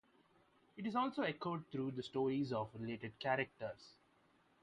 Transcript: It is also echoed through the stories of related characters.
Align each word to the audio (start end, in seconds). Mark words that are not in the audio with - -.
It 0.77 0.87
is 0.87 0.95
also 0.95 1.21
echoed 1.21 1.67
through 1.67 1.91
the 1.91 2.01
stories 2.01 2.51
of 2.51 2.71
related 2.73 3.19
characters. 3.19 3.93